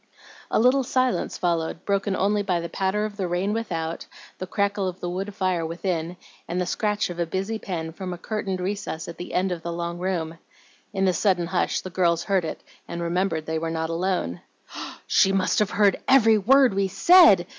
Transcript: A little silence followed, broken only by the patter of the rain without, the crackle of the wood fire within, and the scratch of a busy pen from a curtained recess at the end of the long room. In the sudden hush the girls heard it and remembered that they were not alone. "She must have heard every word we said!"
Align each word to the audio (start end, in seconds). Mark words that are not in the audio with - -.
A 0.49 0.59
little 0.59 0.83
silence 0.83 1.37
followed, 1.37 1.85
broken 1.85 2.15
only 2.15 2.41
by 2.41 2.59
the 2.59 2.69
patter 2.69 3.05
of 3.05 3.17
the 3.17 3.27
rain 3.27 3.53
without, 3.53 4.07
the 4.39 4.47
crackle 4.47 4.87
of 4.87 4.99
the 4.99 5.11
wood 5.11 5.35
fire 5.35 5.63
within, 5.63 6.17
and 6.47 6.59
the 6.59 6.65
scratch 6.65 7.11
of 7.11 7.19
a 7.19 7.27
busy 7.27 7.59
pen 7.59 7.93
from 7.93 8.11
a 8.11 8.17
curtained 8.17 8.59
recess 8.61 9.07
at 9.07 9.17
the 9.19 9.31
end 9.35 9.51
of 9.51 9.61
the 9.61 9.71
long 9.71 9.99
room. 9.99 10.39
In 10.91 11.05
the 11.05 11.13
sudden 11.13 11.45
hush 11.45 11.81
the 11.81 11.91
girls 11.91 12.23
heard 12.23 12.45
it 12.45 12.63
and 12.87 12.99
remembered 12.99 13.45
that 13.45 13.51
they 13.51 13.59
were 13.59 13.69
not 13.69 13.91
alone. 13.91 14.41
"She 15.05 15.31
must 15.31 15.59
have 15.59 15.69
heard 15.69 15.99
every 16.07 16.39
word 16.39 16.73
we 16.73 16.87
said!" 16.87 17.45